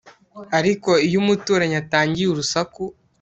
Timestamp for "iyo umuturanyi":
1.07-1.75